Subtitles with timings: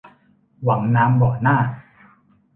[0.63, 1.57] หวังน้ำบ่อหน้า